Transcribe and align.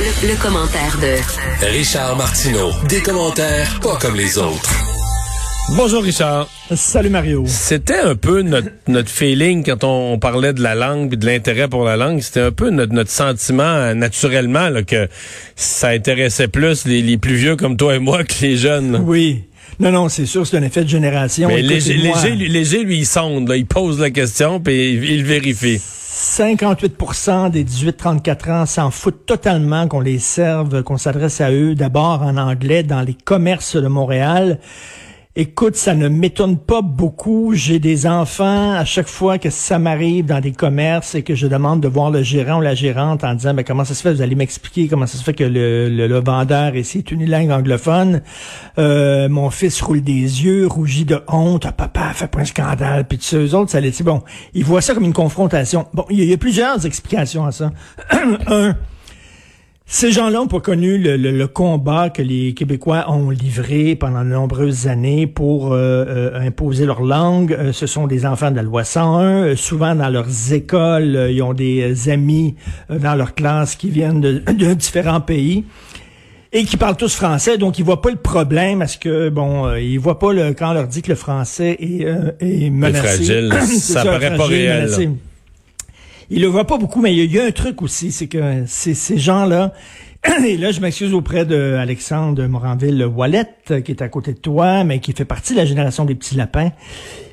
Le, 0.00 0.28
le 0.28 0.36
commentaire 0.42 0.98
de 1.00 1.66
Richard 1.66 2.16
Martineau. 2.16 2.70
Des 2.88 3.00
commentaires 3.00 3.78
pas 3.80 3.96
comme 4.00 4.16
les 4.16 4.38
autres. 4.38 4.70
Bonjour 5.76 6.02
Richard. 6.02 6.48
Salut 6.74 7.10
Mario. 7.10 7.44
C'était 7.46 7.98
un 7.98 8.14
peu 8.14 8.42
notre, 8.42 8.68
notre 8.86 9.08
feeling 9.10 9.64
quand 9.64 9.84
on, 9.84 10.12
on 10.14 10.18
parlait 10.18 10.52
de 10.52 10.62
la 10.62 10.74
langue 10.74 11.12
et 11.14 11.16
de 11.16 11.26
l'intérêt 11.26 11.68
pour 11.68 11.84
la 11.84 11.96
langue. 11.96 12.20
C'était 12.20 12.40
un 12.40 12.52
peu 12.52 12.70
notre, 12.70 12.92
notre 12.92 13.10
sentiment 13.10 13.62
euh, 13.64 13.94
naturellement 13.94 14.68
là, 14.68 14.82
que 14.82 15.08
ça 15.56 15.88
intéressait 15.88 16.48
plus 16.48 16.84
les, 16.86 17.02
les 17.02 17.18
plus 17.18 17.34
vieux 17.34 17.56
comme 17.56 17.76
toi 17.76 17.94
et 17.96 17.98
moi 17.98 18.24
que 18.24 18.34
les 18.42 18.56
jeunes. 18.56 18.92
là. 18.92 18.98
Oui. 19.02 19.42
Non, 19.80 19.92
non, 19.92 20.08
c'est 20.08 20.26
sûr, 20.26 20.46
c'est 20.46 20.56
un 20.56 20.62
effet 20.62 20.82
de 20.84 20.88
génération. 20.88 21.48
Mais 21.48 21.60
léger, 21.62 21.94
léger, 21.94 22.30
lui- 22.30 22.48
léger, 22.48 22.82
lui, 22.82 22.98
il 23.00 23.06
sonde, 23.06 23.48
là, 23.48 23.56
il 23.56 23.66
pose 23.66 24.00
la 24.00 24.10
question 24.10 24.58
puis 24.60 24.94
il, 24.94 25.04
il 25.04 25.24
vérifie. 25.24 25.80
58% 26.20 27.50
des 27.52 27.64
18-34 27.64 28.50
ans 28.50 28.66
s'en 28.66 28.90
foutent 28.90 29.24
totalement 29.24 29.86
qu'on 29.86 30.00
les 30.00 30.18
serve, 30.18 30.82
qu'on 30.82 30.96
s'adresse 30.96 31.40
à 31.40 31.52
eux 31.52 31.76
d'abord 31.76 32.22
en 32.22 32.36
anglais 32.36 32.82
dans 32.82 33.02
les 33.02 33.14
commerces 33.14 33.76
de 33.76 33.86
Montréal. 33.86 34.58
Écoute, 35.40 35.76
ça 35.76 35.94
ne 35.94 36.08
m'étonne 36.08 36.58
pas 36.58 36.82
beaucoup. 36.82 37.52
J'ai 37.54 37.78
des 37.78 38.08
enfants. 38.08 38.72
À 38.72 38.84
chaque 38.84 39.06
fois 39.06 39.38
que 39.38 39.50
ça 39.50 39.78
m'arrive 39.78 40.24
dans 40.24 40.40
des 40.40 40.50
commerces 40.50 41.14
et 41.14 41.22
que 41.22 41.36
je 41.36 41.46
demande 41.46 41.80
de 41.80 41.86
voir 41.86 42.10
le 42.10 42.24
gérant 42.24 42.58
ou 42.58 42.60
la 42.60 42.74
gérante 42.74 43.22
en 43.22 43.34
disant, 43.34 43.54
ben, 43.54 43.62
comment 43.62 43.84
ça 43.84 43.94
se 43.94 44.02
fait? 44.02 44.12
Vous 44.12 44.20
allez 44.20 44.34
m'expliquer 44.34 44.88
comment 44.88 45.06
ça 45.06 45.16
se 45.16 45.22
fait 45.22 45.34
que 45.34 45.44
le, 45.44 45.90
le, 45.90 46.18
vendeur 46.18 46.74
ici 46.74 46.98
est 46.98 47.12
unilingue 47.12 47.52
anglophone. 47.52 48.22
Euh, 48.78 49.28
mon 49.28 49.48
fils 49.50 49.80
roule 49.80 50.00
des 50.00 50.12
yeux, 50.12 50.66
rougit 50.66 51.04
de 51.04 51.22
honte. 51.28 51.66
Ah, 51.66 51.70
papa, 51.70 52.10
fais 52.14 52.26
pas 52.26 52.40
un 52.40 52.44
scandale. 52.44 53.06
Puis 53.06 53.18
tous 53.18 53.36
eux 53.36 53.54
autres, 53.54 53.70
ça 53.70 53.78
les 53.78 53.92
dit, 53.92 54.02
bon, 54.02 54.24
ils 54.54 54.64
voient 54.64 54.80
ça 54.80 54.92
comme 54.92 55.04
une 55.04 55.12
confrontation. 55.12 55.86
Bon, 55.94 56.04
il 56.10 56.18
y, 56.18 56.26
y 56.26 56.32
a 56.32 56.36
plusieurs 56.36 56.84
explications 56.84 57.46
à 57.46 57.52
ça. 57.52 57.70
Un, 58.48 58.74
ces 59.90 60.12
gens-là 60.12 60.38
n'ont 60.40 60.46
pas 60.48 60.60
connu 60.60 60.98
le, 60.98 61.16
le- 61.16 61.30
le 61.30 61.46
combat 61.46 62.10
que 62.10 62.20
les 62.20 62.52
Québécois 62.52 63.06
ont 63.10 63.30
livré 63.30 63.96
pendant 63.96 64.22
de 64.22 64.28
nombreuses 64.28 64.86
années 64.86 65.26
pour 65.26 65.72
euh, 65.72 66.04
euh, 66.06 66.40
imposer 66.40 66.84
leur 66.84 67.00
langue. 67.02 67.54
Euh, 67.54 67.72
ce 67.72 67.86
sont 67.86 68.06
des 68.06 68.26
enfants 68.26 68.50
de 68.50 68.56
la 68.56 68.62
loi 68.62 68.84
101. 68.84 69.22
Euh, 69.24 69.56
souvent, 69.56 69.94
dans 69.94 70.10
leurs 70.10 70.52
écoles, 70.52 71.28
ils 71.30 71.40
ont 71.42 71.54
des 71.54 72.10
amis 72.10 72.54
dans 72.90 73.14
leur 73.14 73.34
classe 73.34 73.76
qui 73.76 73.88
viennent 73.88 74.20
de, 74.20 74.42
de 74.52 74.74
différents 74.74 75.22
pays 75.22 75.64
et 76.52 76.64
qui 76.64 76.76
parlent 76.76 76.96
tous 76.96 77.14
français, 77.14 77.56
donc 77.58 77.78
ils 77.78 77.84
voient 77.84 78.00
pas 78.00 78.10
le 78.10 78.16
problème 78.16 78.78
parce 78.80 78.96
que 78.96 79.28
bon, 79.30 79.66
euh, 79.66 79.80
ils 79.80 79.98
voient 79.98 80.18
pas 80.18 80.32
le 80.32 80.52
quand 80.54 80.70
on 80.70 80.74
leur 80.74 80.86
dit 80.88 81.00
que 81.02 81.08
le 81.10 81.14
français 81.14 81.76
est, 81.80 82.04
euh, 82.04 82.30
est 82.40 82.70
menacé. 82.70 83.06
fragile. 83.24 83.52
C'est 83.66 83.78
Ça 83.78 84.02
paraît 84.04 84.36
pas 84.36 84.44
réel. 84.46 84.88
Il 86.30 86.42
le 86.42 86.46
voit 86.46 86.66
pas 86.66 86.76
beaucoup, 86.76 87.00
mais 87.00 87.16
il 87.16 87.32
y 87.32 87.38
a, 87.38 87.44
un 87.44 87.50
truc 87.52 87.80
aussi, 87.80 88.12
c'est 88.12 88.26
que 88.26 88.64
ces, 88.66 89.16
gens-là, 89.16 89.72
et 90.44 90.58
là 90.58 90.72
je 90.72 90.80
m'excuse 90.80 91.14
auprès 91.14 91.46
de 91.46 91.76
Alexandre 91.78 92.44
Moranville-Wallet, 92.46 93.48
euh, 93.70 93.80
qui 93.80 93.92
est 93.92 94.02
à 94.02 94.08
côté 94.08 94.34
de 94.34 94.38
toi, 94.38 94.84
mais 94.84 95.00
qui 95.00 95.12
fait 95.12 95.24
partie 95.24 95.54
de 95.54 95.58
la 95.58 95.64
génération 95.64 96.04
des 96.04 96.14
petits 96.14 96.36
lapins. 96.36 96.70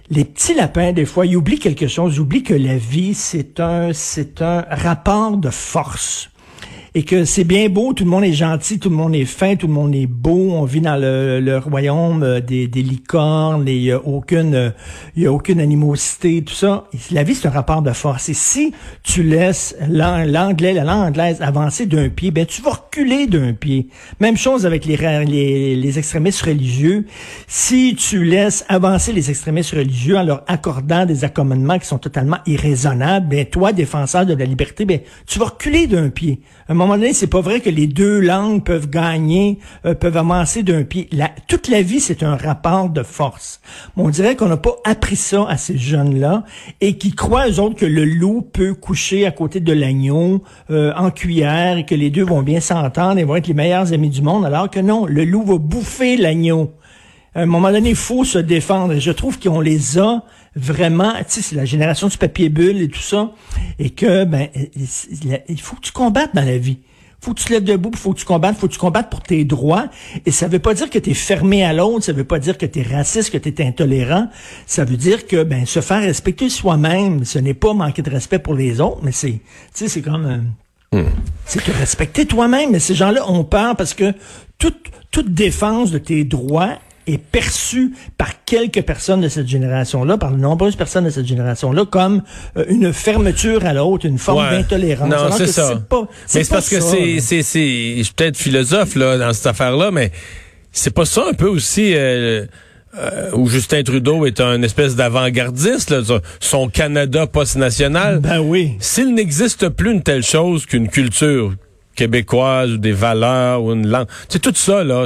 Les 0.09 0.23
petits 0.23 0.53
lapins, 0.53 0.93
des 0.93 1.05
fois, 1.05 1.25
ils 1.25 1.35
oublient 1.35 1.59
quelque 1.59 1.87
chose, 1.87 2.15
ils 2.15 2.19
oublient 2.21 2.43
que 2.43 2.53
la 2.53 2.77
vie, 2.77 3.13
c'est 3.15 3.59
un, 3.59 3.91
c'est 3.91 4.41
un 4.41 4.63
rapport 4.69 5.35
de 5.37 5.49
force 5.49 6.29
et 6.95 7.03
que 7.03 7.25
c'est 7.25 7.43
bien 7.43 7.67
beau, 7.69 7.93
tout 7.93 8.05
le 8.05 8.09
monde 8.09 8.23
est 8.23 8.33
gentil, 8.33 8.79
tout 8.79 8.89
le 8.89 8.95
monde 8.95 9.13
est 9.13 9.25
fin, 9.25 9.55
tout 9.57 9.67
le 9.67 9.73
monde 9.73 9.93
est 9.93 10.07
beau, 10.07 10.51
on 10.53 10.63
vit 10.63 10.79
dans 10.81 10.95
le, 10.95 11.41
le 11.41 11.57
royaume 11.57 12.23
euh, 12.23 12.39
des, 12.39 12.67
des 12.67 12.81
licornes, 12.81 13.67
et 13.67 13.75
il 13.75 13.83
y 13.83 13.91
a 13.91 13.99
aucune 13.99 14.55
euh, 14.55 14.69
y 15.17 15.27
a 15.27 15.31
aucune 15.33 15.59
animosité, 15.59 16.41
tout 16.41 16.53
ça. 16.53 16.85
La 17.11 17.23
vie 17.23 17.35
c'est 17.35 17.47
un 17.47 17.51
rapport 17.51 17.81
de 17.81 17.91
force. 17.91 18.29
Et 18.29 18.33
si 18.33 18.73
tu 19.03 19.23
laisses 19.23 19.75
l'an- 19.89 20.23
l'anglais, 20.25 20.73
la 20.73 20.85
langue 20.85 21.09
anglaise 21.09 21.41
avancer 21.41 21.85
d'un 21.85 22.07
pied, 22.07 22.31
ben 22.31 22.45
tu 22.45 22.61
vas 22.61 22.71
reculer 22.71 23.27
d'un 23.27 23.53
pied. 23.53 23.89
Même 24.21 24.37
chose 24.37 24.65
avec 24.65 24.85
les, 24.85 24.95
les 25.25 25.75
les 25.75 25.99
extrémistes 25.99 26.41
religieux. 26.43 27.05
Si 27.47 27.95
tu 27.95 28.23
laisses 28.23 28.63
avancer 28.69 29.11
les 29.11 29.29
extrémistes 29.29 29.71
religieux 29.71 30.17
en 30.17 30.23
leur 30.23 30.43
accordant 30.47 31.05
des 31.05 31.25
accommodements 31.25 31.77
qui 31.77 31.87
sont 31.87 31.97
totalement 31.99 32.37
irraisonnables, 32.45 33.27
ben 33.27 33.45
toi 33.45 33.73
défenseur 33.73 34.25
de 34.25 34.33
la 34.33 34.45
liberté, 34.45 34.85
ben 34.85 35.01
tu 35.27 35.39
vas 35.39 35.45
reculer 35.45 35.87
d'un 35.87 36.09
pied. 36.09 36.39
Moment 36.85 36.97
donné, 36.97 37.13
c'est 37.13 37.27
pas 37.27 37.41
vrai 37.41 37.59
que 37.59 37.69
les 37.69 37.87
deux 37.87 38.19
langues 38.19 38.63
peuvent 38.63 38.89
gagner, 38.89 39.59
euh, 39.85 39.93
peuvent 39.93 40.17
avancer 40.17 40.63
d'un 40.63 40.83
pied. 40.83 41.07
La, 41.11 41.29
toute 41.47 41.67
la 41.67 41.81
vie, 41.81 41.99
c'est 41.99 42.23
un 42.23 42.35
rapport 42.35 42.89
de 42.89 43.03
force. 43.03 43.61
Mais 43.95 44.03
on 44.03 44.09
dirait 44.09 44.35
qu'on 44.35 44.47
n'a 44.47 44.57
pas 44.57 44.75
appris 44.83 45.15
ça 45.15 45.45
à 45.47 45.57
ces 45.57 45.77
jeunes-là 45.77 46.43
et 46.81 46.97
qui 46.97 47.11
croient, 47.11 47.49
eux 47.49 47.59
autres, 47.59 47.75
que 47.75 47.85
le 47.85 48.05
loup 48.05 48.41
peut 48.41 48.73
coucher 48.73 49.25
à 49.25 49.31
côté 49.31 49.59
de 49.59 49.73
l'agneau 49.73 50.43
euh, 50.69 50.93
en 50.95 51.11
cuillère 51.11 51.77
et 51.77 51.85
que 51.85 51.95
les 51.95 52.09
deux 52.09 52.23
vont 52.23 52.41
bien 52.41 52.59
s'entendre 52.59 53.19
et 53.19 53.23
vont 53.23 53.35
être 53.35 53.47
les 53.47 53.53
meilleurs 53.53 53.93
amis 53.93 54.09
du 54.09 54.21
monde, 54.21 54.45
alors 54.45 54.69
que 54.69 54.79
non, 54.79 55.05
le 55.05 55.25
loup 55.25 55.43
va 55.43 55.57
bouffer 55.57 56.17
l'agneau. 56.17 56.71
À 57.35 57.41
un 57.41 57.45
moment 57.45 57.69
donné, 57.69 57.89
il 57.89 57.95
faut 57.95 58.23
se 58.23 58.37
défendre. 58.37 58.93
Et 58.93 59.01
je 59.01 59.11
trouve 59.11 59.39
qu'on 59.39 59.59
les 59.59 59.99
a 59.99 60.23
vraiment, 60.55 61.13
tu 61.19 61.25
sais, 61.27 61.41
c'est 61.41 61.55
la 61.55 61.65
génération 61.65 62.07
du 62.07 62.17
papier 62.17 62.49
bulle 62.49 62.81
et 62.81 62.87
tout 62.87 63.01
ça. 63.01 63.31
Et 63.79 63.89
que, 63.89 64.23
ben, 64.23 64.47
il 64.75 65.61
faut 65.61 65.75
que 65.75 65.81
tu 65.81 65.91
combattes 65.91 66.33
dans 66.33 66.45
la 66.45 66.57
vie. 66.57 66.79
Faut 67.21 67.33
que 67.33 67.39
tu 67.39 67.47
te 67.47 67.53
lèves 67.53 67.63
debout, 67.63 67.91
faut 67.95 68.13
que 68.13 68.19
tu 68.19 68.25
combattes, 68.25 68.55
faut 68.55 68.67
que 68.67 68.73
tu 68.73 68.79
combattes 68.79 69.09
pour 69.09 69.21
tes 69.21 69.45
droits. 69.45 69.87
Et 70.25 70.31
ça 70.31 70.47
veut 70.47 70.59
pas 70.59 70.75
dire 70.75 70.89
que 70.89 70.99
tu 70.99 71.09
es 71.09 71.15
fermé 71.15 71.63
à 71.63 71.73
l'autre, 71.73 72.05
ça 72.05 72.13
veut 72.13 72.23
pas 72.23 72.37
dire 72.37 72.57
que 72.57 72.67
tu 72.67 72.79
es 72.79 72.83
raciste, 72.83 73.31
que 73.31 73.37
tu 73.37 73.49
es 73.49 73.65
intolérant. 73.65 74.29
Ça 74.67 74.85
veut 74.85 74.97
dire 74.97 75.25
que, 75.25 75.43
ben, 75.43 75.65
se 75.65 75.81
faire 75.81 76.01
respecter 76.01 76.49
soi-même, 76.49 77.25
ce 77.25 77.39
n'est 77.39 77.55
pas 77.55 77.73
manquer 77.73 78.03
de 78.03 78.11
respect 78.11 78.39
pour 78.39 78.53
les 78.53 78.79
autres, 78.79 78.99
mais 79.01 79.11
c'est, 79.11 79.31
tu 79.31 79.39
sais, 79.73 79.87
c'est 79.87 80.01
comme, 80.01 80.45
euh, 80.93 81.03
c'est 81.45 81.63
te 81.63 81.71
respecter 81.71 82.25
toi-même. 82.25 82.71
Mais 82.71 82.79
ces 82.79 82.93
gens-là 82.93 83.27
ont 83.29 83.43
peur 83.43 83.75
parce 83.75 83.95
que 83.95 84.13
toute, 84.59 84.91
toute 85.09 85.33
défense 85.33 85.91
de 85.91 85.97
tes 85.97 86.25
droits 86.25 86.77
est 87.07 87.17
perçue 87.17 87.93
par 88.17 88.29
quelques 88.45 88.81
personnes 88.81 89.21
de 89.21 89.27
cette 89.29 89.47
génération-là, 89.47 90.17
par 90.17 90.31
de 90.31 90.37
nombreuses 90.37 90.75
personnes 90.75 91.05
de 91.05 91.09
cette 91.09 91.25
génération-là, 91.27 91.85
comme 91.85 92.23
euh, 92.57 92.65
une 92.69 92.91
fermeture 92.93 93.65
à 93.65 93.73
l'autre, 93.73 94.05
une 94.05 94.17
forme 94.17 94.43
Ouais. 94.45 94.51
d'intolérance. 94.57 95.09
Non, 95.09 95.31
c'est 95.37 95.47
ça. 95.47 95.75
Pas, 95.89 96.01
Mais 96.33 96.43
c'est 96.43 96.49
parce 96.49 96.69
que 96.69 96.79
c'est, 96.79 97.19
c'est, 97.19 97.43
c'est, 97.43 97.95
je 97.97 98.03
suis 98.03 98.13
peut-être 98.13 98.37
philosophe 98.37 98.95
là 98.95 99.17
dans 99.17 99.33
cette 99.33 99.47
affaire-là, 99.47 99.91
mais 99.91 100.11
c'est 100.71 100.93
pas 100.93 101.05
ça 101.05 101.25
un 101.29 101.33
peu 101.33 101.47
aussi 101.47 101.93
euh, 101.95 102.45
euh, 102.97 103.31
où 103.33 103.47
Justin 103.49 103.83
Trudeau 103.83 104.25
est 104.25 104.39
un 104.41 104.61
espèce 104.61 104.95
d'avant-gardiste, 104.95 105.89
là, 105.91 106.03
son- 106.03 106.21
son 106.39 106.69
Canada 106.69 107.27
post-national. 107.27 108.19
Ben 108.19 108.39
oui. 108.39 108.73
S'il 108.79 109.13
n'existe 109.13 109.69
plus 109.69 109.91
une 109.91 110.01
telle 110.01 110.23
chose 110.23 110.65
qu'une 110.65 110.87
culture 110.89 111.53
québécoise 111.95 112.71
ou 112.71 112.77
des 112.77 112.91
valeurs 112.91 113.63
ou 113.63 113.73
une 113.73 113.87
langue, 113.87 114.07
c'est 114.29 114.39
tout 114.41 114.53
ça 114.55 114.83
là. 114.83 115.05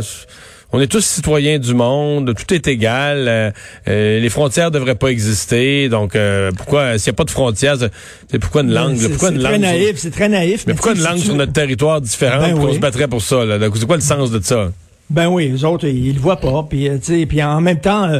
On 0.71 0.79
est 0.79 0.87
tous 0.87 1.03
citoyens 1.03 1.57
du 1.57 1.73
monde, 1.73 2.35
tout 2.35 2.53
est 2.53 2.67
égal, 2.67 3.25
euh, 3.27 3.51
euh, 3.87 4.19
les 4.19 4.29
frontières 4.29 4.69
devraient 4.69 4.93
pas 4.95 5.07
exister, 5.07 5.89
donc 5.89 6.15
euh, 6.15 6.51
pourquoi 6.55 6.99
s'il 6.99 7.09
n'y 7.11 7.15
a 7.15 7.17
pas 7.17 7.23
de 7.23 7.31
frontières, 7.31 7.75
c'est- 8.29 8.37
pourquoi 8.39 8.61
une 8.61 8.71
langue, 8.71 8.91
là, 8.95 9.01
C'est 9.01 9.09
pourquoi 9.09 9.29
une 9.31 9.39
très 9.39 9.51
langue 9.53 9.61
naïf, 9.61 9.93
c'est 9.97 10.11
très 10.11 10.29
naïf. 10.29 10.65
mais 10.67 10.73
pourquoi 10.75 10.93
une 10.93 11.01
langue 11.01 11.17
sur 11.17 11.33
notre 11.33 11.53
territoire 11.53 12.01
différente 12.01 12.41
Ben 12.41 12.53
qu'on 12.55 12.71
se 12.73 12.77
battrait 12.79 13.07
pour 13.07 13.21
ça? 13.23 13.45
Là? 13.45 13.57
Donc, 13.57 13.75
c'est 13.77 13.85
quoi 13.87 13.95
le 13.95 14.01
sens 14.03 14.29
de 14.29 14.39
ça? 14.43 14.71
Ben 15.09 15.27
oui, 15.27 15.49
les 15.49 15.65
autres, 15.65 15.87
ils 15.87 16.13
le 16.13 16.19
voient 16.19 16.39
pas. 16.39 16.67
Puis, 16.69 16.83
tu 16.83 17.19
sais, 17.19 17.25
puis 17.25 17.41
en 17.41 17.61
même 17.61 17.79
temps, 17.79 18.03
euh, 18.03 18.19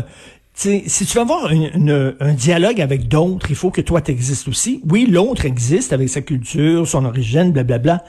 si 0.56 0.82
tu 0.88 1.06
veux 1.14 1.22
avoir 1.22 1.52
une- 1.52 1.70
une- 1.76 2.16
un 2.20 2.34
dialogue 2.34 2.82
avec 2.82 3.08
d'autres, 3.08 3.46
il 3.52 3.56
faut 3.56 3.70
que 3.70 3.82
toi 3.82 4.02
t'existes 4.02 4.48
aussi. 4.48 4.82
Oui, 4.90 5.06
l'autre 5.08 5.46
existe 5.46 5.94
avec 5.94 6.10
sa 6.10 6.22
culture, 6.22 6.88
son 6.88 7.06
origine, 7.06 7.52
blablabla. 7.52 8.04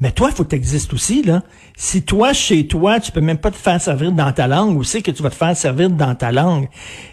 Mais 0.00 0.10
toi, 0.10 0.28
il 0.30 0.34
faut 0.34 0.44
que 0.44 0.50
tu 0.50 0.56
existes 0.56 0.92
aussi, 0.92 1.22
là. 1.22 1.42
Si 1.76 2.02
toi, 2.02 2.32
chez 2.32 2.66
toi, 2.66 2.98
tu 2.98 3.12
peux 3.12 3.20
même 3.20 3.38
pas 3.38 3.50
te 3.50 3.56
faire 3.56 3.80
servir 3.80 4.12
dans 4.12 4.32
ta 4.32 4.48
langue, 4.48 4.76
où 4.76 4.84
c'est 4.84 5.02
que 5.02 5.10
tu 5.10 5.22
vas 5.22 5.30
te 5.30 5.34
faire 5.34 5.56
servir 5.56 5.90
dans 5.90 6.14
ta 6.14 6.32
langue? 6.32 6.68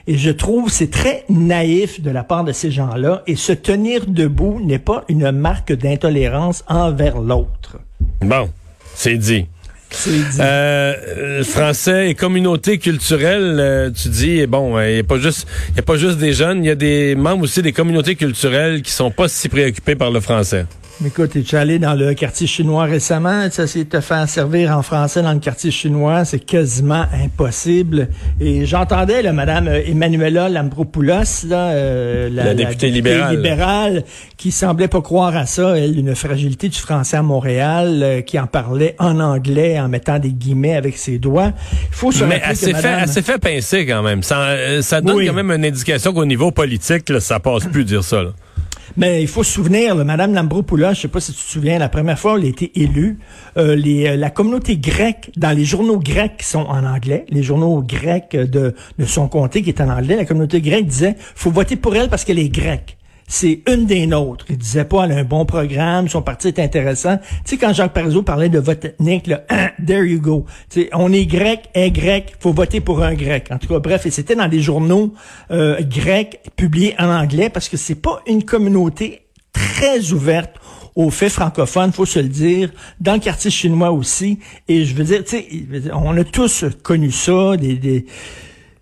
Et 0.07 0.17
je 0.17 0.31
trouve 0.31 0.71
c'est 0.71 0.89
très 0.89 1.23
naïf 1.29 2.01
de 2.01 2.09
la 2.09 2.23
part 2.23 2.43
de 2.43 2.51
ces 2.51 2.71
gens-là. 2.71 3.23
Et 3.27 3.35
se 3.35 3.51
tenir 3.53 4.05
debout 4.07 4.59
n'est 4.59 4.79
pas 4.79 5.05
une 5.07 5.31
marque 5.31 5.71
d'intolérance 5.71 6.63
envers 6.67 7.19
l'autre. 7.19 7.77
Bon, 8.21 8.49
c'est 8.95 9.17
dit. 9.17 9.45
Euh, 10.39 11.43
français 11.43 12.09
et 12.09 12.15
communauté 12.15 12.77
culturelle, 12.77 13.57
euh, 13.59 13.91
tu 13.91 14.09
dis, 14.09 14.45
bon, 14.45 14.79
il 14.79 14.93
n'y 14.93 14.99
a 14.99 15.03
pas 15.03 15.17
juste, 15.17 15.47
il 15.69 15.77
y 15.77 15.79
a 15.79 15.83
pas 15.83 15.97
juste 15.97 16.17
des 16.19 16.31
jeunes, 16.31 16.63
il 16.63 16.67
y 16.67 16.71
a 16.71 16.75
des 16.75 17.15
membres 17.15 17.43
aussi 17.43 17.61
des 17.61 17.73
communautés 17.73 18.15
culturelles 18.15 18.81
qui 18.81 18.91
sont 18.91 19.11
pas 19.11 19.27
si 19.27 19.49
préoccupés 19.49 19.95
par 19.95 20.11
le 20.11 20.19
français. 20.19 20.65
Écoute, 21.05 21.37
es-tu 21.37 21.55
allé 21.55 21.79
dans 21.79 21.93
le 21.93 22.13
quartier 22.13 22.45
chinois 22.45 22.83
récemment? 22.83 23.49
Ça, 23.51 23.67
c'est 23.67 23.85
te 23.85 24.01
faire 24.01 24.27
servir 24.27 24.75
en 24.75 24.81
français 24.81 25.21
dans 25.21 25.31
le 25.31 25.39
quartier 25.39 25.71
chinois, 25.71 26.25
c'est 26.25 26.39
quasiment 26.39 27.05
impossible. 27.23 28.09
Et 28.41 28.65
j'entendais, 28.65 29.21
là, 29.21 29.31
Madame 29.31 29.69
Emmanuela 29.69 30.49
Lambropoulos, 30.49 31.47
là, 31.47 31.69
euh, 31.69 32.29
la, 32.29 32.53
députée 32.53 32.89
libérale. 32.89 33.33
libérale, 33.33 34.03
qui 34.35 34.51
semblait 34.51 34.89
pas 34.89 35.01
croire 35.01 35.37
à 35.37 35.45
ça, 35.45 35.77
elle, 35.77 35.97
une 35.97 36.15
fragilité 36.15 36.67
du 36.67 36.77
français 36.77 37.15
à 37.15 37.23
Montréal, 37.23 38.01
euh, 38.03 38.21
qui 38.21 38.37
en 38.37 38.47
parlait 38.47 38.95
en 38.99 39.21
anglais, 39.21 39.79
en 39.79 39.87
mettant 39.87 40.19
des 40.19 40.33
guillemets 40.33 40.75
avec 40.75 40.97
ses 40.97 41.17
doigts. 41.17 41.53
Il 41.71 41.95
faut 41.95 42.11
se 42.11 42.25
Mais 42.25 42.41
elle 42.43 42.57
s'est 42.57 42.73
fait, 42.73 42.97
elle 43.01 43.23
fait 43.23 43.39
pincer 43.39 43.85
quand 43.85 44.03
même. 44.03 44.21
Ça, 44.21 44.41
euh, 44.41 44.81
ça 44.81 44.99
donne 44.99 45.25
quand 45.25 45.33
même 45.33 45.51
une 45.51 45.63
indication 45.63 46.11
qu'au 46.11 46.25
niveau 46.25 46.51
politique, 46.51 47.07
là, 47.07 47.21
ça 47.21 47.39
passe 47.39 47.63
plus 47.67 47.85
dire 47.85 48.03
ça. 48.03 48.21
Là. 48.21 48.31
Mais 48.97 49.21
il 49.21 49.27
faut 49.27 49.43
se 49.43 49.51
souvenir, 49.51 49.95
là, 49.95 50.03
Madame 50.03 50.33
Lambropoulos, 50.33 50.93
je 50.93 51.01
sais 51.01 51.07
pas 51.07 51.19
si 51.19 51.33
tu 51.33 51.43
te 51.43 51.51
souviens, 51.51 51.79
la 51.79 51.89
première 51.89 52.19
fois 52.19 52.37
elle 52.37 52.45
a 52.45 52.47
été 52.47 52.71
élue, 52.81 53.19
euh, 53.57 53.75
euh, 53.77 54.15
la 54.15 54.29
communauté 54.29 54.77
grecque, 54.77 55.31
dans 55.37 55.55
les 55.55 55.65
journaux 55.65 55.99
grecs 55.99 56.37
qui 56.37 56.45
sont 56.45 56.59
en 56.59 56.85
anglais, 56.85 57.25
les 57.29 57.43
journaux 57.43 57.81
grecs 57.81 58.35
de, 58.35 58.75
de 58.97 59.05
son 59.05 59.27
comté 59.27 59.61
qui 59.61 59.69
est 59.69 59.81
en 59.81 59.89
anglais, 59.89 60.15
la 60.15 60.25
communauté 60.25 60.61
grecque 60.61 60.85
disait, 60.85 61.15
faut 61.35 61.51
voter 61.51 61.75
pour 61.75 61.95
elle 61.95 62.09
parce 62.09 62.25
qu'elle 62.25 62.39
est 62.39 62.49
grecque 62.49 62.98
c'est 63.29 63.61
une 63.71 63.85
des 63.85 64.07
nôtres. 64.07 64.45
Il 64.49 64.57
disait 64.57 64.85
pas, 64.85 65.05
elle 65.05 65.11
a 65.11 65.17
un 65.17 65.23
bon 65.23 65.45
programme, 65.45 66.09
son 66.09 66.23
parti 66.23 66.47
est 66.47 66.57
intéressant. 66.57 67.17
Tu 67.45 67.51
sais, 67.51 67.57
quand 67.57 67.71
Jacques 67.71 67.93
Parizeau 67.93 68.23
parlait 68.23 68.49
de 68.49 68.57
vote 68.57 68.83
ethnique, 68.83 69.27
là, 69.27 69.43
there 69.85 70.03
you 70.03 70.19
go. 70.19 70.47
Tu 70.69 70.81
sais, 70.81 70.89
on 70.93 71.13
est 71.13 71.27
grec, 71.27 71.69
est 71.75 71.91
grec, 71.91 72.33
faut 72.39 72.51
voter 72.51 72.81
pour 72.81 73.03
un 73.03 73.13
grec. 73.13 73.47
En 73.51 73.59
tout 73.59 73.67
cas, 73.67 73.77
bref, 73.77 74.07
et 74.07 74.11
c'était 74.11 74.35
dans 74.35 74.47
des 74.47 74.61
journaux 74.61 75.13
euh, 75.51 75.79
grecs 75.81 76.41
publiés 76.55 76.95
en 76.97 77.07
anglais 77.07 77.51
parce 77.51 77.69
que 77.69 77.77
c'est 77.77 78.01
pas 78.01 78.19
une 78.25 78.43
communauté 78.43 79.21
très 79.53 80.11
ouverte 80.11 80.55
aux 80.95 81.11
faits 81.11 81.31
francophones, 81.31 81.93
faut 81.93 82.07
se 82.07 82.19
le 82.19 82.29
dire, 82.29 82.71
dans 82.99 83.13
le 83.13 83.19
quartier 83.19 83.51
chinois 83.51 83.91
aussi. 83.91 84.39
Et 84.67 84.85
je 84.85 84.95
veux 84.95 85.03
dire, 85.03 85.23
tu 85.23 85.37
sais, 85.37 85.47
on 85.93 86.17
a 86.17 86.23
tous 86.23 86.65
connu 86.81 87.11
ça, 87.11 87.55
des, 87.57 87.75
des 87.75 88.07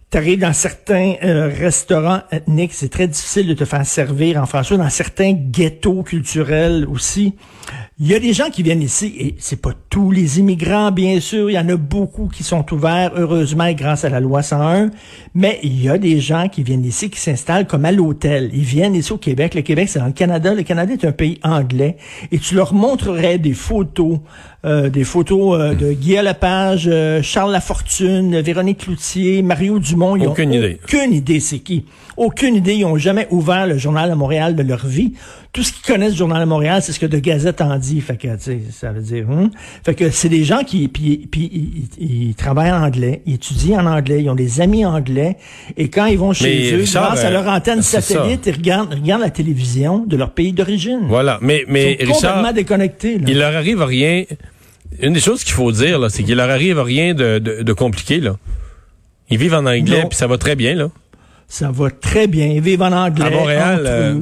T'arrives 0.10 0.40
dans 0.40 0.54
certains 0.54 1.16
euh, 1.22 1.50
restaurants 1.54 2.22
ethniques, 2.32 2.72
c'est 2.72 2.88
très 2.88 3.10
difficile 3.10 3.46
de 3.46 3.54
te 3.54 3.66
faire 3.66 3.86
servir 3.86 4.42
en 4.42 4.46
français, 4.46 4.78
dans 4.78 4.90
certains 4.90 5.34
ghettos 5.34 6.02
culturels 6.04 6.88
aussi. 6.90 7.36
Il 8.00 8.08
y 8.08 8.16
a 8.16 8.20
des 8.20 8.32
gens 8.32 8.50
qui 8.50 8.64
viennent 8.64 8.82
ici, 8.82 9.14
et 9.20 9.36
c'est 9.38 9.62
pas 9.62 9.74
tous 9.90 10.12
les 10.12 10.40
immigrants, 10.40 10.92
bien 10.92 11.20
sûr, 11.20 11.50
il 11.50 11.56
y 11.56 11.60
en 11.60 11.68
a 11.68 11.76
beaucoup 11.76 12.30
qui 12.30 12.44
sont 12.44 12.72
ouverts, 12.74 13.12
heureusement, 13.18 13.70
grâce 13.74 14.06
à 14.06 14.10
la 14.10 14.22
loi 14.22 14.44
101, 14.44 14.92
mais 15.34 15.60
il 15.64 15.82
y 15.82 15.90
a 15.90 15.98
des 15.98 16.22
gens 16.22 16.48
qui 16.48 16.64
viennent 16.64 16.86
ici, 16.86 17.10
qui 17.10 17.20
s'installent 17.20 17.68
comme 17.68 17.84
à 17.84 17.92
l'hôtel. 17.92 18.50
Ils 18.54 18.64
viennent 18.64 18.96
ici 18.96 19.12
au 19.12 19.18
Québec. 19.18 19.56
Le 19.56 19.62
Québec, 19.62 19.90
c'est 19.90 20.00
dans 20.00 20.06
le 20.06 20.14
Canada. 20.14 20.54
Le 20.54 20.64
Canada 20.64 20.94
est 20.94 21.06
un 21.06 21.12
pays 21.12 21.40
anglais. 21.44 21.98
Et 22.32 22.40
tu 22.40 22.56
leur 22.56 22.74
montrerais 22.74 23.40
des 23.40 23.54
photos, 23.54 24.20
euh, 24.68 24.90
des 24.90 25.06
photos 25.06 25.58
euh, 25.60 25.74
de 25.74 25.94
Guy 25.94 26.16
Lepage, 26.16 26.90
euh, 26.92 27.22
Charles 27.22 27.54
Lafortune, 27.54 28.42
Véronique 28.42 28.80
Cloutier, 28.80 29.42
Mario 29.42 29.80
Dumont. 29.80 30.18
Ils 30.18 30.28
aucune 30.28 30.50
ont 30.50 30.54
idée. 30.54 30.80
Aucune 30.84 31.14
idée, 31.14 31.40
c'est 31.40 31.60
qui. 31.60 31.86
Aucune 32.18 32.56
idée. 32.56 32.74
Ils 32.76 32.86
ont 32.86 32.98
jamais 32.98 33.28
ouvert 33.32 33.66
le 33.66 33.78
journal 33.78 34.12
à 34.12 34.16
Montréal 34.16 34.56
de 34.56 34.64
leur 34.64 34.86
vie 34.86 35.14
tout 35.58 35.64
ce 35.64 35.74
qu'ils 35.74 35.92
connaissent 35.92 36.12
du 36.12 36.20
Journal 36.20 36.40
de 36.42 36.48
Montréal, 36.48 36.84
c'est 36.84 36.92
ce 36.92 37.00
que 37.00 37.08
de 37.08 37.18
Gazette 37.18 37.62
en 37.62 37.78
dit. 37.78 38.00
Fait 38.00 38.16
que, 38.16 38.28
ça 38.70 38.92
veut 38.92 39.02
dire, 39.02 39.26
hein? 39.32 39.50
Fait 39.84 39.96
que 39.96 40.12
c'est 40.12 40.30
des 40.30 40.44
gens 40.44 40.64
qui, 40.64 40.88
puis, 40.88 41.28
puis 41.32 41.90
ils, 42.00 42.36
travaillent 42.36 42.72
en 42.72 42.84
anglais, 42.84 43.24
ils 43.26 43.36
étudient 43.36 43.80
en 43.80 43.88
anglais, 43.88 44.22
ils 44.22 44.30
ont 44.30 44.36
des 44.36 44.62
amis 44.62 44.86
anglais, 44.86 45.38
et 45.76 45.90
quand 45.90 46.06
ils 46.06 46.20
vont 46.20 46.32
chez 46.32 46.76
eux, 46.76 46.84
grâce 46.84 47.24
à 47.24 47.32
leur 47.32 47.48
antenne 47.48 47.82
satellite, 47.82 48.46
ils 48.46 48.54
regardent, 48.54 48.94
regardent 48.94 49.24
la 49.24 49.32
télévision 49.32 50.06
de 50.06 50.16
leur 50.16 50.30
pays 50.30 50.54
d'origine. 50.54 51.02
Voilà. 51.08 51.40
Mais, 51.42 51.66
mais, 51.68 51.98
ils 52.00 52.06
sont 52.08 52.14
complètement 52.14 52.54
déconnectés, 52.54 53.20
Il 53.26 53.40
leur 53.40 53.56
arrive 53.56 53.82
rien. 53.82 54.26
Une 55.02 55.14
des 55.14 55.20
choses 55.20 55.44
qu'il 55.44 55.54
faut 55.54 55.72
dire, 55.72 56.00
là, 56.00 56.10
c'est 56.10 56.24
qu'il 56.24 56.36
leur 56.36 56.50
arrive 56.50 56.80
rien 56.80 57.14
de, 57.14 57.40
de, 57.40 57.74
compliqué, 57.74 58.20
là. 58.20 58.36
Ils 59.30 59.38
vivent 59.38 59.54
en 59.54 59.66
anglais, 59.66 60.06
puis 60.10 60.18
ça 60.18 60.28
va 60.28 60.38
très 60.38 60.56
bien, 60.56 60.74
là. 60.74 60.90
Ça 61.48 61.72
va 61.72 61.90
très 61.90 62.28
bien. 62.28 62.48
Ils 62.48 62.62
vivent 62.62 62.82
en 62.82 62.92
anglais. 62.92 63.26
À 63.26 63.30
Montréal, 63.30 63.84
euh, 63.86 64.20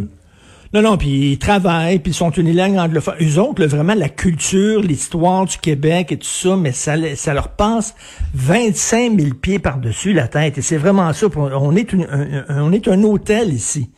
non, 0.74 0.82
non, 0.82 0.98
puis 0.98 1.32
ils 1.32 1.38
travaillent, 1.38 2.00
puis 2.00 2.12
ils 2.12 2.16
sont 2.16 2.32
une 2.32 2.54
langue 2.54 2.78
anglophone. 2.78 3.16
Eux 3.22 3.40
autres, 3.40 3.66
vraiment, 3.66 3.94
la 3.94 4.10
culture, 4.10 4.82
l'histoire 4.82 5.46
du 5.46 5.58
Québec 5.58 6.12
et 6.12 6.18
tout 6.18 6.28
ça, 6.28 6.58
mais 6.58 6.74
ça, 6.74 6.96
ça 7.16 7.34
leur 7.34 7.50
passe 7.50 7.96
25 8.34 9.18
000 9.18 9.34
pieds 9.36 9.60
par-dessus 9.60 10.12
la 10.12 10.28
tête. 10.28 10.58
Et 10.58 10.62
c'est 10.62 10.78
vraiment 10.78 11.14
ça. 11.14 11.28
On 11.36 11.76
est, 11.76 11.94
un, 11.94 12.44
on 12.50 12.74
est 12.74 12.90
un 12.90 13.02
hôtel 13.04 13.54
ici. 13.54 13.90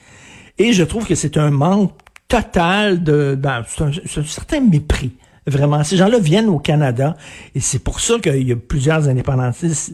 Et 0.59 0.73
je 0.73 0.83
trouve 0.83 1.07
que 1.07 1.15
c'est 1.15 1.37
un 1.37 1.49
manque 1.49 1.93
total 2.27 3.01
de... 3.03 3.35
Ben, 3.35 3.63
c'est 4.05 4.19
un 4.19 4.23
certain 4.23 4.59
mépris 4.59 5.13
Vraiment, 5.47 5.81
ces 5.85 5.95
gens-là 5.95 6.19
viennent 6.19 6.49
au 6.49 6.59
Canada 6.59 7.15
et 7.55 7.61
c'est 7.61 7.79
pour 7.79 8.01
ça 8.01 8.19
qu'il 8.19 8.45
y 8.45 8.51
a 8.51 8.57
plusieurs 8.57 9.07
indépendantistes, 9.07 9.91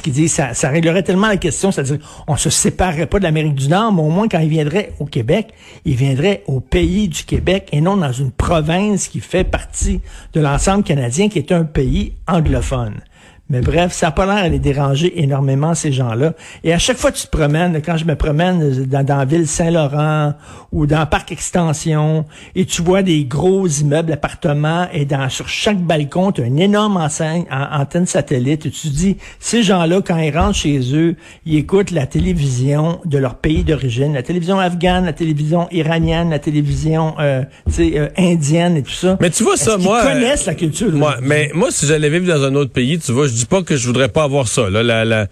qui 0.00 0.10
disent 0.12 0.32
ça, 0.32 0.54
ça 0.54 0.68
réglerait 0.68 1.02
tellement 1.02 1.26
la 1.26 1.38
question, 1.38 1.72
c'est-à-dire 1.72 1.98
on 2.28 2.36
se 2.36 2.50
séparerait 2.50 3.06
pas 3.06 3.18
de 3.18 3.24
l'Amérique 3.24 3.56
du 3.56 3.68
Nord, 3.68 3.92
mais 3.92 4.02
au 4.02 4.10
moins 4.10 4.28
quand 4.28 4.38
ils 4.38 4.48
viendraient 4.48 4.92
au 5.00 5.06
Québec, 5.06 5.52
ils 5.84 5.96
viendraient 5.96 6.44
au 6.46 6.60
pays 6.60 7.08
du 7.08 7.24
Québec 7.24 7.68
et 7.72 7.80
non 7.80 7.96
dans 7.96 8.12
une 8.12 8.30
province 8.30 9.08
qui 9.08 9.18
fait 9.18 9.42
partie 9.42 10.00
de 10.34 10.40
l'ensemble 10.40 10.84
canadien 10.84 11.28
qui 11.28 11.38
est 11.38 11.50
un 11.50 11.64
pays 11.64 12.14
anglophone. 12.28 13.00
Mais 13.50 13.60
bref, 13.60 13.92
ça 13.92 14.06
n'a 14.06 14.12
pas 14.12 14.26
l'air 14.26 14.44
de 14.44 14.52
les 14.52 14.58
déranger 14.60 15.20
énormément, 15.22 15.74
ces 15.74 15.92
gens-là. 15.92 16.34
Et 16.62 16.72
à 16.72 16.78
chaque 16.78 16.96
fois 16.96 17.10
que 17.10 17.16
tu 17.16 17.26
te 17.26 17.36
promènes, 17.36 17.82
quand 17.84 17.96
je 17.96 18.04
me 18.04 18.14
promène 18.14 18.86
dans, 18.86 19.04
dans 19.04 19.16
la 19.16 19.24
ville 19.24 19.46
Saint-Laurent 19.46 20.34
ou 20.72 20.86
dans 20.86 21.00
le 21.00 21.06
parc 21.06 21.32
Extension, 21.32 22.24
et 22.54 22.64
tu 22.64 22.82
vois 22.82 23.02
des 23.02 23.24
gros 23.24 23.66
immeubles, 23.66 24.12
appartements, 24.12 24.86
et 24.92 25.04
dans 25.04 25.28
sur 25.28 25.48
chaque 25.48 25.80
balcon, 25.80 26.32
tu 26.32 26.42
as 26.42 26.46
une 26.46 26.60
énorme 26.60 26.96
enseigne, 26.96 27.44
antenne 27.50 28.06
satellite, 28.06 28.66
et 28.66 28.70
tu 28.70 28.88
te 28.88 28.94
dis, 28.94 29.16
ces 29.40 29.62
gens-là, 29.62 30.00
quand 30.00 30.16
ils 30.16 30.36
rentrent 30.36 30.56
chez 30.56 30.78
eux, 30.94 31.16
ils 31.44 31.56
écoutent 31.56 31.90
la 31.90 32.06
télévision 32.06 33.00
de 33.04 33.18
leur 33.18 33.34
pays 33.36 33.64
d'origine, 33.64 34.14
la 34.14 34.22
télévision 34.22 34.60
afghane, 34.60 35.04
la 35.04 35.12
télévision 35.12 35.68
iranienne, 35.72 36.30
la 36.30 36.38
télévision 36.38 37.14
euh, 37.18 37.42
euh, 37.80 38.08
indienne 38.16 38.76
et 38.76 38.82
tout 38.82 38.90
ça. 38.90 39.16
Mais 39.20 39.30
tu 39.30 39.42
vois 39.42 39.56
ça, 39.56 39.76
moi... 39.76 40.02
Ils 40.04 40.12
connaissent 40.12 40.46
la 40.46 40.54
culture. 40.54 40.92
Moi, 40.92 41.16
mais 41.20 41.50
moi, 41.54 41.70
si 41.70 41.86
j'allais 41.86 42.10
vivre 42.10 42.26
dans 42.26 42.44
un 42.44 42.54
autre 42.54 42.72
pays, 42.72 42.98
tu 42.98 43.10
vois, 43.12 43.26
je 43.26 43.39
dis 43.40 43.46
pas 43.46 43.62
que 43.62 43.76
je 43.76 43.86
voudrais 43.86 44.08
pas 44.08 44.24
avoir 44.24 44.48
ça. 44.48 44.68
La, 44.70 45.26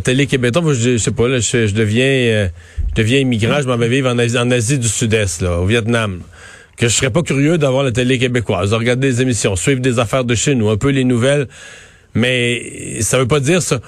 télé 0.00 0.26
québécoise, 0.26 0.78
je, 0.78 0.92
je, 0.92 0.96
sais 0.96 1.10
pas, 1.10 1.28
je, 1.38 1.74
deviens 1.74 2.04
euh, 2.04 2.48
je 2.90 2.94
deviens 3.02 3.18
immigrant, 3.18 3.60
je 3.60 3.68
m'en 3.68 3.76
vais 3.76 3.88
vivre 3.88 4.10
en 4.10 4.18
Asie, 4.18 4.78
du 4.78 4.88
Sud-Est, 4.88 5.42
au 5.42 5.66
Vietnam. 5.66 6.20
Que 6.76 6.88
je 6.88 6.94
serais 6.94 7.10
pas 7.10 7.22
curieux 7.22 7.58
d'avoir 7.58 7.84
la 7.84 7.92
télé 7.92 8.18
québécoise, 8.18 8.70
de 8.70 8.74
regarder 8.74 9.10
des 9.10 9.22
émissions, 9.22 9.56
suivre 9.56 9.80
des 9.80 9.98
affaires 9.98 10.24
de 10.24 10.34
chez 10.34 10.54
nous, 10.54 10.70
un 10.70 10.76
peu 10.76 10.88
les 10.88 11.04
nouvelles. 11.04 11.46
Mais 12.14 13.00
ça 13.00 13.18
veut 13.18 13.28
pas 13.28 13.40
dire 13.40 13.62
ça. 13.62 13.80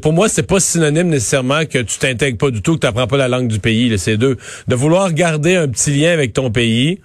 Pour 0.00 0.12
moi, 0.12 0.28
c'est 0.28 0.44
pas 0.44 0.60
synonyme 0.60 1.08
nécessairement 1.08 1.64
que 1.66 1.78
tu 1.78 1.98
t'intègres 1.98 2.38
pas 2.38 2.50
du 2.50 2.62
tout, 2.62 2.74
que 2.74 2.80
tu 2.80 2.86
n'apprends 2.86 3.06
pas 3.08 3.16
la 3.16 3.28
langue 3.28 3.48
du 3.48 3.58
pays. 3.58 3.96
C'est 3.98 4.16
deux. 4.16 4.36
De 4.68 4.74
vouloir 4.74 5.12
garder 5.12 5.56
un 5.56 5.68
petit 5.68 5.90
lien 5.90 6.12
avec 6.12 6.32
ton 6.32 6.50
pays, 6.50 7.00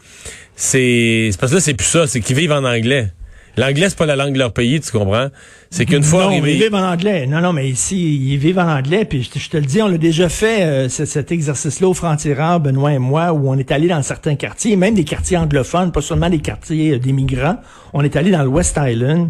c'est 0.55 1.31
parce 1.39 1.51
que 1.51 1.57
là, 1.57 1.61
c'est 1.61 1.73
plus 1.73 1.87
ça. 1.87 2.05
C'est 2.05 2.19
qu'ils 2.19 2.35
vivent 2.35 2.51
en 2.51 2.63
anglais. 2.63 3.11
L'anglais, 3.57 3.89
c'est 3.89 3.97
pas 3.97 4.05
la 4.05 4.15
langue 4.15 4.33
de 4.33 4.39
leur 4.39 4.53
pays, 4.53 4.79
tu 4.79 4.91
comprends? 4.91 5.29
C'est 5.71 5.85
qu'une 5.85 6.03
fois 6.03 6.23
non, 6.23 6.27
arrivé... 6.27 6.55
ils 6.55 6.63
vivent 6.63 6.75
en 6.75 6.91
anglais. 6.91 7.25
Non, 7.25 7.41
non, 7.41 7.53
mais 7.53 7.67
ici, 7.67 8.15
ils 8.31 8.37
vivent 8.37 8.59
en 8.59 8.69
anglais. 8.69 9.03
Puis 9.03 9.29
je 9.33 9.49
te, 9.49 9.57
le 9.57 9.65
dis, 9.65 9.81
on 9.81 9.87
l'a 9.87 9.97
déjà 9.97 10.29
fait, 10.29 10.61
euh, 10.61 10.89
cet 10.89 11.31
exercice-là 11.31 11.87
au 11.87 11.93
franc-tireur, 11.95 12.59
Benoît 12.59 12.93
et 12.93 12.99
moi, 12.99 13.33
où 13.33 13.49
on 13.49 13.57
est 13.57 13.71
allé 13.71 13.87
dans 13.87 14.01
certains 14.03 14.35
quartiers, 14.35 14.75
même 14.75 14.93
des 14.93 15.03
quartiers 15.03 15.37
anglophones, 15.37 15.91
pas 15.91 16.01
seulement 16.01 16.29
des 16.29 16.39
quartiers 16.39 16.93
euh, 16.93 16.99
des 16.99 17.11
migrants. 17.11 17.57
On 17.93 18.03
est 18.03 18.15
allé 18.15 18.29
dans 18.29 18.43
le 18.43 18.49
West 18.49 18.79
Island, 18.79 19.29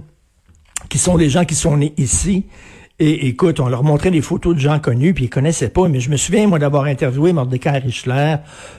qui 0.89 0.97
sont 0.97 1.17
des 1.17 1.29
gens 1.29 1.45
qui 1.45 1.55
sont 1.55 1.77
nés 1.77 1.93
ici 1.97 2.45
et 2.99 3.27
écoute, 3.27 3.59
on 3.59 3.67
leur 3.67 3.83
montrait 3.83 4.09
des 4.09 4.21
photos 4.21 4.55
de 4.55 4.59
gens 4.59 4.79
connus, 4.79 5.13
puis 5.13 5.25
ils 5.25 5.29
connaissaient 5.29 5.69
pas. 5.69 5.87
Mais 5.87 5.99
je 5.99 6.09
me 6.09 6.17
souviens, 6.17 6.47
moi, 6.47 6.57
d'avoir 6.57 6.85
interviewé 6.85 7.31
Mordecai 7.31 7.77
Richler, 7.77 8.37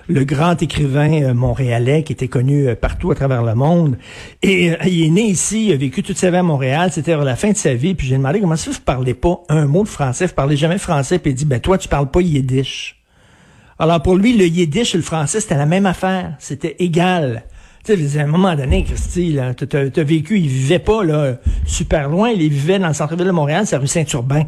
le 0.09 0.25
grand 0.25 0.61
écrivain 0.61 1.23
euh, 1.23 1.35
montréalais 1.35 2.03
qui 2.03 2.15
était 2.15 2.27
connu 2.27 2.67
euh, 2.67 2.75
partout 2.75 3.13
à 3.13 3.15
travers 3.15 3.45
le 3.45 3.55
monde. 3.55 3.97
Et 4.43 4.73
euh, 4.73 4.77
il 4.87 5.05
est 5.05 5.11
né 5.11 5.23
ici, 5.23 5.67
il 5.67 5.73
a 5.73 5.77
vécu 5.77 6.03
toute 6.03 6.17
sa 6.17 6.33
vie 6.33 6.39
à 6.39 6.43
Montréal. 6.43 6.91
C'était 6.93 7.17
la 7.17 7.37
fin 7.37 7.53
de 7.53 7.57
sa 7.57 7.75
vie. 7.75 7.95
Puis 7.95 8.09
j'ai 8.09 8.17
demandé 8.17 8.41
comment 8.41 8.57
ça, 8.57 8.73
vous 8.73 8.81
parlez 8.81 9.15
pas 9.15 9.41
un 9.49 9.67
mot 9.67 9.85
de 9.85 9.89
français, 9.89 10.27
vous 10.27 10.35
parlez 10.35 10.57
jamais 10.57 10.79
français. 10.79 11.21
Puis 11.21 11.31
il 11.31 11.35
dit, 11.35 11.45
ben 11.45 11.61
toi, 11.61 11.79
tu 11.79 11.87
parles 11.87 12.11
pas 12.11 12.21
yiddish. 12.21 13.01
Alors 13.79 14.03
pour 14.03 14.17
lui, 14.17 14.37
le 14.37 14.47
yiddish 14.47 14.97
et 14.97 14.99
le 14.99 15.05
français, 15.05 15.41
c'était 15.41 15.57
la 15.57 15.67
même 15.67 15.87
affaire. 15.87 16.35
C'était 16.41 16.75
égal. 16.81 17.45
À 17.91 18.23
un 18.23 18.27
moment 18.27 18.55
donné, 18.55 18.85
Christy, 18.85 19.39
t'as, 19.57 19.79
as 19.79 20.05
vécu, 20.05 20.39
il 20.39 20.49
vivait 20.49 20.79
pas, 20.79 21.03
là, 21.05 21.37
super 21.67 22.09
loin, 22.09 22.31
il 22.31 22.41
vivait 22.51 22.79
dans 22.79 22.89
le 22.89 22.95
centre-ville 22.95 23.27
de 23.27 23.33
Montréal, 23.33 23.67
c'est 23.67 23.77
la 23.77 23.81
rue 23.81 23.87
Saint-Urbain. 23.87 24.45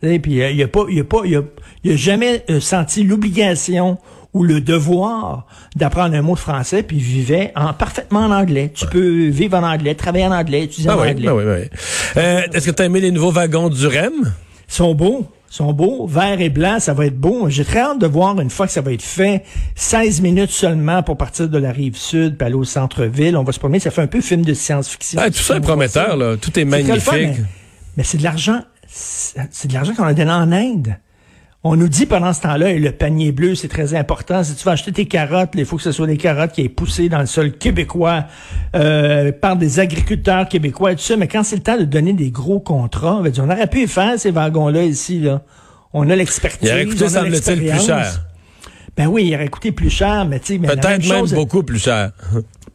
Puis 0.00 0.20
il 0.26 0.62
a 0.62 0.68
pas, 0.68 0.84
il 0.88 1.00
a 1.00 1.04
pas, 1.04 1.22
il 1.24 1.36
a, 1.36 1.96
jamais 1.96 2.42
euh, 2.50 2.60
senti 2.60 3.04
l'obligation 3.04 3.98
ou 4.32 4.44
le 4.44 4.60
devoir 4.60 5.46
d'apprendre 5.76 6.14
un 6.14 6.22
mot 6.22 6.34
de 6.34 6.40
français, 6.40 6.82
puis 6.82 6.96
il 6.96 7.02
vivait 7.02 7.52
en, 7.54 7.72
parfaitement 7.72 8.20
en 8.20 8.30
anglais. 8.30 8.72
Tu 8.74 8.86
peux 8.86 9.28
vivre 9.28 9.56
en 9.56 9.62
anglais, 9.62 9.94
travailler 9.94 10.26
en 10.26 10.32
anglais, 10.32 10.64
étudier 10.64 10.90
ah 10.90 10.96
en 10.96 11.02
oui, 11.02 11.10
anglais. 11.10 11.28
Ah 11.28 11.34
oui, 11.34 11.44
oui. 11.46 11.68
Euh, 12.16 12.40
est-ce 12.52 12.70
que 12.70 12.74
tu 12.74 12.82
as 12.82 12.86
aimé 12.86 13.00
les 13.00 13.10
nouveaux 13.10 13.30
wagons 13.30 13.68
du 13.68 13.86
REM? 13.86 14.12
Ils 14.68 14.74
sont 14.74 14.94
beaux 14.94 15.26
sont 15.54 15.72
beaux. 15.72 16.06
Vert 16.08 16.40
et 16.40 16.48
blanc, 16.48 16.80
ça 16.80 16.94
va 16.94 17.06
être 17.06 17.18
beau. 17.18 17.48
J'ai 17.48 17.64
très 17.64 17.78
hâte 17.78 18.00
de 18.00 18.08
voir 18.08 18.40
une 18.40 18.50
fois 18.50 18.66
que 18.66 18.72
ça 18.72 18.80
va 18.80 18.92
être 18.92 19.02
fait. 19.02 19.44
16 19.76 20.20
minutes 20.20 20.50
seulement 20.50 21.04
pour 21.04 21.16
partir 21.16 21.48
de 21.48 21.58
la 21.58 21.70
rive 21.70 21.96
sud 21.96 22.36
puis 22.36 22.46
aller 22.46 22.56
au 22.56 22.64
centre-ville. 22.64 23.36
On 23.36 23.44
va 23.44 23.52
se 23.52 23.60
promener. 23.60 23.78
Ça 23.78 23.92
fait 23.92 24.02
un 24.02 24.08
peu 24.08 24.20
film 24.20 24.42
de 24.42 24.52
science-fiction. 24.52 25.20
tout 25.26 25.32
ça 25.34 25.56
est 25.56 25.60
prometteur, 25.60 26.16
là. 26.16 26.36
Tout 26.36 26.58
est 26.58 26.64
magnifique. 26.64 27.38
mais, 27.96 28.02
c'est 28.02 28.18
de 28.18 28.24
l'argent. 28.24 28.62
C'est 28.88 29.68
de 29.68 29.74
l'argent 29.74 29.94
qu'on 29.94 30.04
a 30.04 30.14
donné 30.14 30.32
en 30.32 30.50
Inde. 30.50 30.96
On 31.66 31.76
nous 31.76 31.88
dit 31.88 32.04
pendant 32.04 32.34
ce 32.34 32.42
temps-là, 32.42 32.74
le 32.74 32.92
panier 32.92 33.32
bleu, 33.32 33.54
c'est 33.54 33.68
très 33.68 33.94
important. 33.94 34.44
Si 34.44 34.54
tu 34.54 34.64
vas 34.64 34.72
acheter 34.72 34.92
tes 34.92 35.06
carottes, 35.06 35.52
il 35.54 35.64
faut 35.64 35.78
que 35.78 35.82
ce 35.82 35.92
soit 35.92 36.06
des 36.06 36.18
carottes 36.18 36.52
qui 36.52 36.60
aient 36.60 36.68
poussé 36.68 37.08
dans 37.08 37.20
le 37.20 37.26
sol 37.26 37.52
québécois 37.52 38.26
euh, 38.76 39.32
par 39.32 39.56
des 39.56 39.80
agriculteurs 39.80 40.46
québécois 40.46 40.92
et 40.92 40.96
tout 40.96 41.02
ça. 41.02 41.16
Mais 41.16 41.26
quand 41.26 41.42
c'est 41.42 41.56
le 41.56 41.62
temps 41.62 41.78
de 41.78 41.84
donner 41.84 42.12
des 42.12 42.30
gros 42.30 42.60
contrats, 42.60 43.16
on, 43.16 43.22
va 43.22 43.30
dire, 43.30 43.42
on 43.44 43.50
aurait 43.50 43.66
pu 43.66 43.88
faire 43.88 44.18
ces 44.18 44.30
wagons-là 44.30 44.82
ici. 44.82 45.20
Là. 45.20 45.40
On 45.94 46.10
a 46.10 46.16
l'expertise. 46.16 46.68
Il 46.68 46.72
aurait 46.72 46.84
coûté, 46.84 47.08
semble-t-il, 47.08 47.70
plus 47.70 47.86
cher. 47.86 48.26
Ben 48.94 49.06
oui, 49.06 49.28
il 49.28 49.34
aurait 49.34 49.48
coûté 49.48 49.72
plus 49.72 49.90
cher, 49.90 50.26
mais 50.26 50.40
tu 50.40 50.54
sais... 50.54 50.58
Peut-être 50.58 51.08
même 51.08 51.26
beaucoup 51.28 51.62
plus 51.62 51.78
cher. 51.78 52.12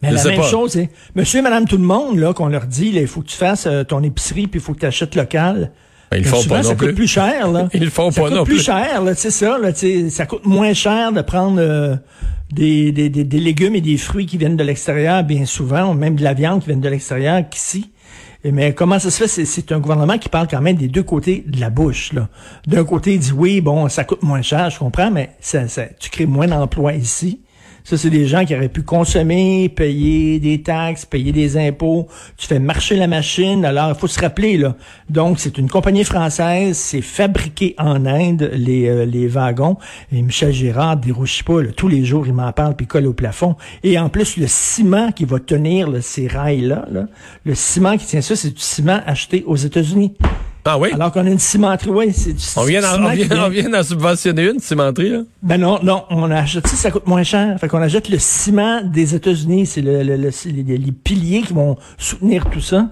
Mais 0.02 0.12
la 0.12 0.24
même 0.24 0.42
chose, 0.42 0.72
c'est 0.72 0.90
monsieur 1.14 1.40
et 1.40 1.44
madame 1.44 1.66
tout 1.66 1.78
le 1.78 1.84
monde, 1.84 2.18
là, 2.18 2.34
qu'on 2.34 2.48
leur 2.48 2.66
dit, 2.66 2.92
il 2.96 3.08
faut 3.08 3.22
que 3.22 3.28
tu 3.28 3.38
fasses 3.38 3.68
euh, 3.68 3.84
ton 3.84 4.02
épicerie, 4.02 4.48
puis 4.48 4.60
il 4.60 4.64
faut 4.64 4.74
que 4.74 4.80
tu 4.80 4.86
achètes 4.88 5.14
local. 5.16 5.72
Ben, 6.12 6.18
ils 6.18 6.26
font 6.26 6.44
pas 6.44 6.62
non 6.62 6.70
ça 6.70 6.76
plus. 6.76 6.88
coûte 6.88 6.96
plus 6.96 7.08
cher, 7.08 7.52
là. 7.52 7.70
Ils 7.74 7.84
le 7.84 7.90
font 7.90 8.10
ça 8.10 8.22
pas 8.22 8.28
coûte 8.30 8.38
non 8.38 8.44
plus. 8.44 8.56
plus. 8.56 8.64
cher, 8.64 9.02
là, 9.04 9.14
c'est 9.16 9.32
ça, 9.32 9.58
là, 9.60 9.70
ça 10.10 10.26
coûte 10.26 10.46
moins 10.46 10.74
cher 10.74 11.12
de 11.12 11.22
prendre 11.22 11.60
euh, 11.60 11.96
des, 12.52 12.92
des, 12.92 13.10
des, 13.10 13.24
des, 13.24 13.40
légumes 13.40 13.76
et 13.76 13.82
des 13.82 13.98
fruits 13.98 14.26
qui 14.26 14.38
viennent 14.38 14.58
de 14.58 14.64
l'extérieur, 14.64 15.24
bien 15.24 15.46
souvent, 15.46 15.92
ou 15.92 15.94
même 15.94 16.16
de 16.16 16.24
la 16.24 16.34
viande 16.34 16.62
qui 16.62 16.68
vient 16.70 16.78
de 16.78 16.90
l'extérieur 16.90 17.48
qu'ici. 17.48 17.92
Mais 18.44 18.74
comment 18.74 19.00
ça 19.00 19.12
se 19.12 19.28
fait? 19.28 19.46
C'est 19.46 19.72
un 19.74 19.80
gouvernement 19.80 20.18
qui 20.18 20.30
parle 20.30 20.48
quand 20.48 20.62
même 20.62 20.78
des 20.78 20.88
deux 20.88 21.04
côtés 21.04 21.44
de 21.46 21.60
la 21.60 21.70
bouche. 21.70 22.12
D'un 22.66 22.86
côté, 22.86 23.14
il 23.16 23.20
dit 23.20 23.34
oui, 23.34 23.60
bon, 23.60 23.90
ça 23.90 24.06
coûte 24.06 24.24
moins 24.24 24.42
cher, 24.42 24.70
je 24.70 24.80
comprends, 24.80 25.12
mais 25.12 25.32
ça, 25.42 25.68
ça, 25.68 25.84
tu 26.00 26.10
crées 26.10 26.26
moins 26.26 26.48
d'emplois 26.48 26.94
ici. 26.94 27.42
Ça, 27.90 27.98
c'est 27.98 28.12
des 28.12 28.28
gens 28.28 28.46
qui 28.46 28.56
auraient 28.56 28.70
pu 28.70 28.84
consommer, 28.84 29.68
payer 29.68 30.40
des 30.40 30.62
taxes, 30.62 31.08
payer 31.08 31.32
des 31.32 31.58
impôts. 31.58 32.08
Tu 32.38 32.46
fais 32.46 32.60
marcher 32.60 32.96
la 32.96 33.08
machine. 33.08 33.66
Alors, 33.66 33.90
il 33.90 33.96
faut 33.96 34.06
se 34.06 34.20
rappeler, 34.20 34.60
là. 34.60 34.76
Donc, 35.10 35.40
c'est 35.40 35.58
une 35.58 35.68
compagnie 35.68 36.04
française. 36.04 36.78
C'est 36.78 37.02
fabriqué 37.02 37.74
en 37.80 38.06
Inde, 38.06 38.52
les, 38.54 38.88
euh, 38.88 39.06
les 39.06 39.26
wagons. 39.26 39.76
Et 40.12 40.22
Michel 40.22 40.54
Girard 40.54 40.98
dérougit 40.98 41.42
pas. 41.42 41.64
Tous 41.76 41.88
les 41.88 42.06
jours, 42.06 42.28
il 42.28 42.34
m'en 42.34 42.52
parle 42.52 42.76
puis 42.76 42.86
colle 42.86 43.08
au 43.08 43.14
plafond. 43.14 43.56
Et 43.82 43.98
en 43.98 44.10
plus, 44.10 44.38
le 44.38 44.46
ciment 44.46 45.12
qui 45.12 45.26
va 45.26 45.40
tenir 45.40 45.90
ces 46.02 46.28
rails-là, 46.28 46.86
là, 46.92 47.08
le 47.44 47.56
ciment 47.56 47.98
qui 47.98 48.06
tient 48.06 48.22
ça, 48.22 48.36
c'est 48.36 48.54
du 48.54 48.62
ciment 48.62 49.02
acheté 49.08 49.44
aux 49.48 49.56
États-Unis. 49.56 50.14
Ah 50.66 50.78
oui? 50.78 50.90
Alors 50.94 51.12
qu'on 51.12 51.26
a 51.26 51.30
une 51.30 51.40
cimenterie, 51.40 51.90
oui, 51.90 52.14
c'est 52.14 52.34
du 52.34 52.44
on 52.58 52.64
vient, 52.64 52.82
on, 52.84 53.10
vient, 53.10 53.46
on 53.46 53.50
vient 53.50 53.70
d'en 53.70 53.84
subventionner 53.84 54.50
une 54.50 54.60
cimenterie, 54.60 55.10
là? 55.10 55.22
Ben 55.42 55.58
non, 55.58 55.80
non, 55.84 56.04
on 56.10 56.30
achète 56.30 56.68
ça, 56.68 56.76
ça 56.76 56.92
coûte 56.92 57.08
moins 57.08 57.24
cher. 57.24 57.58
Fait 57.60 57.68
qu'on 57.68 57.82
achète 57.82 58.10
le 58.10 58.20
ciment 58.20 58.82
des 58.84 59.16
États-Unis, 59.16 59.66
c'est 59.66 59.82
le, 59.82 60.04
le, 60.04 60.16
les, 60.18 60.78
les, 60.78 60.92
piliers 60.92 61.42
qui 61.42 61.54
vont 61.54 61.78
soutenir 61.98 62.50
tout 62.50 62.62
ça. 62.62 62.90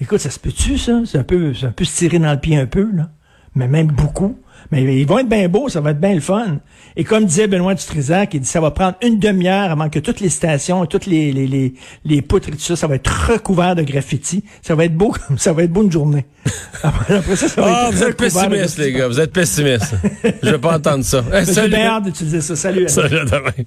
Écoute, 0.00 0.18
ça 0.18 0.30
se 0.30 0.38
peut-tu, 0.38 0.78
ça? 0.78 1.00
C'est 1.06 1.18
un 1.18 1.24
peu, 1.24 1.54
c'est 1.54 1.66
un 1.66 1.72
peu 1.72 1.84
se 1.84 1.96
tirer 1.96 2.18
dans 2.18 2.32
le 2.32 2.40
pied 2.40 2.56
un 2.56 2.66
peu, 2.66 2.88
là. 2.92 3.08
Mais 3.56 3.66
même 3.66 3.88
beaucoup. 3.88 4.36
Mais 4.72 4.82
ils 5.00 5.06
vont 5.06 5.18
être 5.18 5.28
bien 5.28 5.48
beaux, 5.48 5.68
ça 5.68 5.80
va 5.80 5.90
être 5.90 6.00
bien 6.00 6.14
le 6.14 6.20
fun. 6.20 6.58
Et 6.96 7.04
comme 7.04 7.24
disait 7.24 7.46
Benoît 7.46 7.74
Dutrisac, 7.74 8.34
il 8.34 8.40
dit 8.40 8.48
ça 8.48 8.60
va 8.60 8.70
prendre 8.70 8.96
une 9.02 9.18
demi-heure 9.18 9.70
avant 9.70 9.88
que 9.88 9.98
toutes 9.98 10.20
les 10.20 10.28
stations 10.28 10.84
toutes 10.86 11.06
les, 11.06 11.32
les, 11.32 11.46
les, 11.46 11.74
les, 12.04 12.22
poutres 12.22 12.48
et 12.48 12.52
tout 12.52 12.58
ça, 12.58 12.74
ça 12.74 12.86
va 12.86 12.96
être 12.96 13.30
recouvert 13.30 13.76
de 13.76 13.82
graffiti. 13.82 14.44
Ça 14.62 14.74
va 14.74 14.84
être 14.84 14.94
beau 14.94 15.14
comme 15.28 15.38
ça 15.38 15.52
va 15.52 15.62
être 15.62 15.72
beau 15.72 15.82
une 15.82 15.92
journée. 15.92 16.26
Après, 16.82 17.36
ça, 17.36 17.48
ça 17.48 17.60
va 17.60 17.68
oh, 17.68 17.88
être 17.88 17.94
vous 17.94 18.02
êtes 18.02 18.16
pessimiste, 18.16 18.78
les 18.78 18.92
gars. 18.92 19.08
Vous 19.08 19.20
êtes 19.20 19.32
pessimiste. 19.32 19.94
Je 20.42 20.50
vais 20.50 20.58
pas 20.58 20.76
entendre 20.76 21.04
ça. 21.04 21.22
J'ai 21.44 21.68
bien 21.68 21.86
hâte 21.86 22.04
d'utiliser 22.04 22.40
ça. 22.40 22.56
Salut. 22.56 22.88
Salut, 22.88 23.24
demain. 23.24 23.64